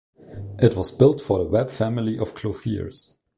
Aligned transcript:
It 0.57 0.75
was 0.75 0.91
built 0.91 1.21
for 1.21 1.37
the 1.37 1.43
Webb 1.51 1.69
family 1.69 2.17
of 2.17 2.33
clothiers. 2.33 3.17